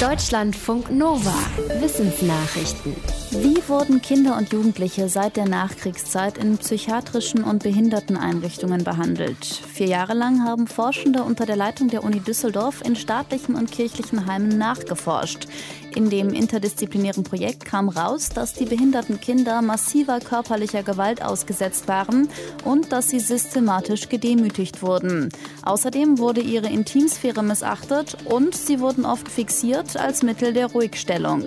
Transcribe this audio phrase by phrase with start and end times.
[0.00, 1.32] Deutschlandfunk Nova.
[1.80, 2.94] Wissensnachrichten.
[3.30, 9.42] Wie wurden Kinder und Jugendliche seit der Nachkriegszeit in psychiatrischen und Behinderteneinrichtungen behandelt?
[9.42, 14.26] Vier Jahre lang haben Forschende unter der Leitung der Uni Düsseldorf in staatlichen und kirchlichen
[14.26, 15.48] Heimen nachgeforscht.
[15.94, 22.28] In dem interdisziplinären Projekt kam raus, dass die behinderten Kinder massiver körperlicher Gewalt ausgesetzt waren
[22.64, 25.30] und dass sie systematisch gedemütigt wurden.
[25.62, 31.44] Außerdem wurde ihre Intimsphäre missachtet und sie wurden oft fixiert als Mittel der Ruhigstellung.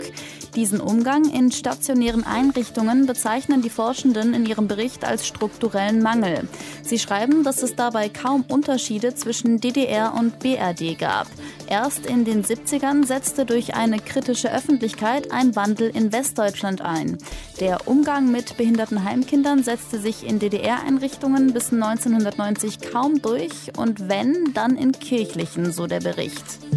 [0.55, 6.47] Diesen Umgang in stationären Einrichtungen bezeichnen die Forschenden in ihrem Bericht als strukturellen Mangel.
[6.81, 11.27] Sie schreiben, dass es dabei kaum Unterschiede zwischen DDR und BRD gab.
[11.67, 17.17] Erst in den 70ern setzte durch eine kritische Öffentlichkeit ein Wandel in Westdeutschland ein.
[17.59, 24.53] Der Umgang mit behinderten Heimkindern setzte sich in DDR-Einrichtungen bis 1990 kaum durch und wenn,
[24.53, 26.68] dann in kirchlichen, so der Bericht.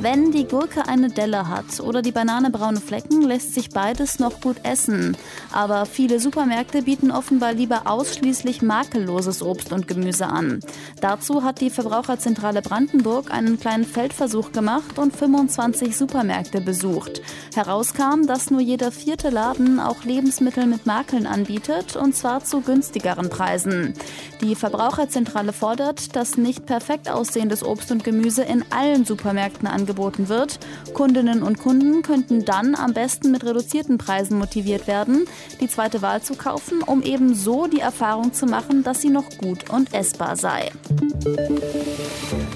[0.00, 4.40] Wenn die Gurke eine Delle hat oder die Banane braune Flecken, lässt sich beides noch
[4.40, 5.16] gut essen.
[5.52, 10.60] Aber viele Supermärkte bieten offenbar lieber ausschließlich makelloses Obst und Gemüse an.
[11.00, 17.20] Dazu hat die Verbraucherzentrale Brandenburg einen kleinen Feldversuch gemacht und 25 Supermärkte besucht.
[17.56, 23.30] Herauskam, dass nur jeder vierte Laden auch Lebensmittel mit Makeln anbietet und zwar zu günstigeren
[23.30, 23.94] Preisen.
[24.42, 30.28] Die Verbraucherzentrale fordert, dass nicht perfekt aussehendes Obst und Gemüse in allen Supermärkten angeboten angeboten
[30.28, 30.58] wird.
[30.92, 35.26] Kundinnen und Kunden könnten dann am besten mit reduzierten Preisen motiviert werden,
[35.60, 39.28] die zweite Wahl zu kaufen, um eben so die Erfahrung zu machen, dass sie noch
[39.38, 40.70] gut und essbar sei.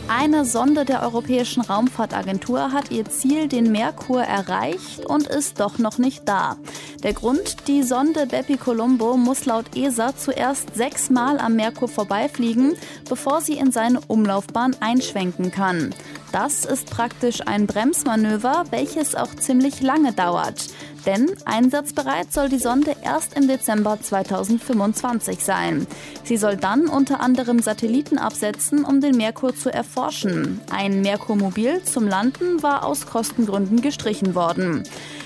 [0.09, 5.99] Eine Sonde der Europäischen Raumfahrtagentur hat ihr Ziel, den Merkur, erreicht und ist doch noch
[5.99, 6.57] nicht da.
[7.03, 12.75] Der Grund, die Sonde Bepi Colombo muss laut ESA zuerst sechsmal am Merkur vorbeifliegen,
[13.09, 15.95] bevor sie in seine Umlaufbahn einschwenken kann.
[16.33, 20.69] Das ist praktisch ein Bremsmanöver, welches auch ziemlich lange dauert.
[21.05, 25.87] Denn einsatzbereit soll die Sonde erst im Dezember 2025 sein.
[26.25, 30.61] Sie soll dann unter anderem Satelliten absetzen, um den Merkur zu erforschen.
[30.71, 34.85] Ein Merkurmobil zum Landen war aus Kostengründen gestrichen worden.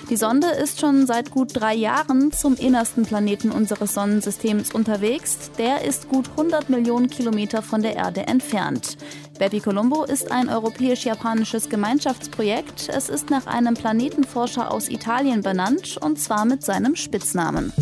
[0.08, 5.50] Die Sonde ist schon seit gut drei Jahren zum innersten Planeten unseres Sonnensystems unterwegs.
[5.58, 8.96] Der ist gut 100 Millionen Kilometer von der Erde entfernt.
[9.38, 12.88] Bepi Colombo ist ein europäisch-japanisches Gemeinschaftsprojekt.
[12.88, 17.72] Es ist nach einem Planetenforscher aus Italien benannt und zwar mit seinem Spitznamen.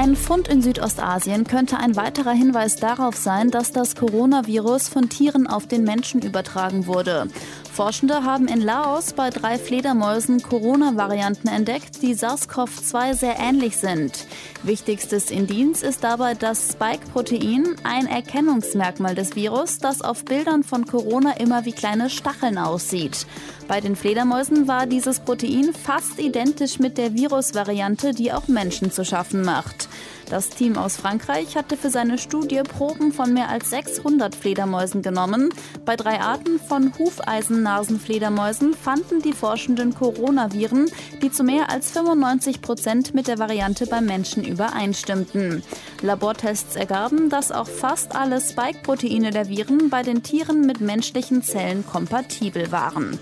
[0.00, 5.48] Ein Fund in Südostasien könnte ein weiterer Hinweis darauf sein, dass das Coronavirus von Tieren
[5.48, 7.26] auf den Menschen übertragen wurde.
[7.72, 14.26] Forschende haben in Laos bei drei Fledermäusen Corona-Varianten entdeckt, die SARS-CoV-2 sehr ähnlich sind.
[14.62, 21.38] Wichtigstes Indiz ist dabei das Spike-Protein, ein Erkennungsmerkmal des Virus, das auf Bildern von Corona
[21.38, 23.26] immer wie kleine Stacheln aussieht.
[23.66, 29.04] Bei den Fledermäusen war dieses Protein fast identisch mit der Virusvariante, die auch Menschen zu
[29.04, 29.87] schaffen macht.
[30.30, 35.48] Das Team aus Frankreich hatte für seine Studie Proben von mehr als 600 Fledermäusen genommen.
[35.86, 40.90] Bei drei Arten von Hufeisennasenfledermäusen fanden die Forschenden Coronaviren,
[41.22, 45.62] die zu mehr als 95 Prozent mit der Variante beim Menschen übereinstimmten.
[46.02, 51.86] Labortests ergaben, dass auch fast alle Spike-Proteine der Viren bei den Tieren mit menschlichen Zellen
[51.86, 53.18] kompatibel waren.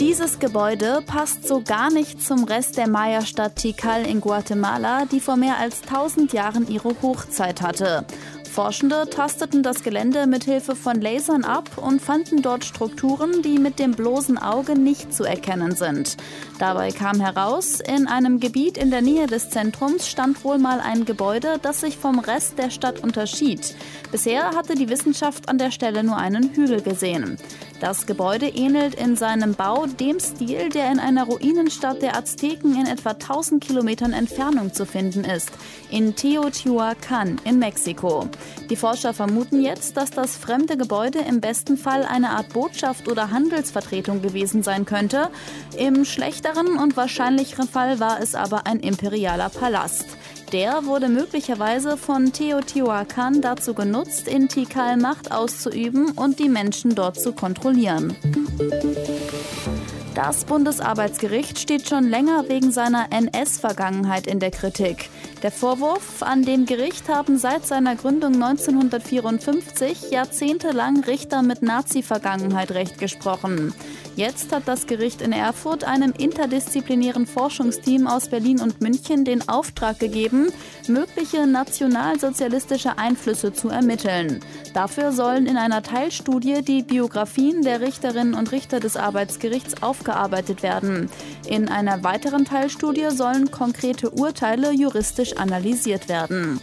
[0.00, 5.36] Dieses Gebäude passt so gar nicht zum Rest der Maya-Stadt Tikal in Guatemala, die vor
[5.36, 8.06] mehr als 1000 Jahren ihre Hochzeit hatte.
[8.50, 13.78] Forschende tasteten das Gelände mit Hilfe von Lasern ab und fanden dort Strukturen, die mit
[13.78, 16.16] dem bloßen Auge nicht zu erkennen sind.
[16.58, 21.04] Dabei kam heraus, in einem Gebiet in der Nähe des Zentrums stand wohl mal ein
[21.04, 23.76] Gebäude, das sich vom Rest der Stadt unterschied.
[24.10, 27.36] Bisher hatte die Wissenschaft an der Stelle nur einen Hügel gesehen.
[27.80, 32.86] Das Gebäude ähnelt in seinem Bau dem Stil, der in einer Ruinenstadt der Azteken in
[32.86, 35.50] etwa 1000 Kilometern Entfernung zu finden ist,
[35.90, 38.28] in Teotihuacan in Mexiko.
[38.68, 43.30] Die Forscher vermuten jetzt, dass das fremde Gebäude im besten Fall eine Art Botschaft oder
[43.30, 45.30] Handelsvertretung gewesen sein könnte.
[45.78, 50.04] Im schlechteren und wahrscheinlicheren Fall war es aber ein imperialer Palast.
[50.52, 57.20] Der wurde möglicherweise von Teotihuacan dazu genutzt, in Tikal Macht auszuüben und die Menschen dort
[57.20, 58.16] zu kontrollieren.
[60.16, 65.08] Das Bundesarbeitsgericht steht schon länger wegen seiner NS-Vergangenheit in der Kritik.
[65.42, 72.98] Der Vorwurf, an dem Gericht haben seit seiner Gründung 1954 jahrzehntelang Richter mit Nazi-Vergangenheit Recht
[72.98, 73.72] gesprochen.
[74.16, 79.98] Jetzt hat das Gericht in Erfurt einem interdisziplinären Forschungsteam aus Berlin und München den Auftrag
[79.98, 80.48] gegeben,
[80.88, 84.40] mögliche nationalsozialistische Einflüsse zu ermitteln.
[84.74, 91.08] Dafür sollen in einer Teilstudie die Biografien der Richterinnen und Richter des Arbeitsgerichts aufgearbeitet werden.
[91.48, 96.60] In einer weiteren Teilstudie sollen konkrete Urteile juristisch analysiert werden.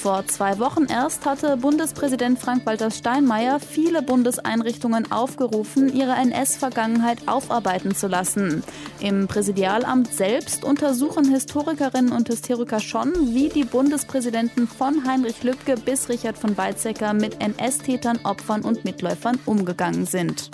[0.00, 8.06] Vor zwei Wochen erst hatte Bundespräsident Frank-Walter Steinmeier viele Bundeseinrichtungen aufgerufen, ihre NS-Vergangenheit aufarbeiten zu
[8.06, 8.64] lassen.
[9.00, 16.08] Im Präsidialamt selbst untersuchen Historikerinnen und Historiker schon, wie die Bundespräsidenten von Heinrich Lübke bis
[16.08, 20.50] Richard von Weizsäcker mit NS-Tätern, Opfern und Mitläufern umgegangen sind.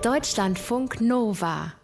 [0.00, 1.74] Deutschlandfunk Nova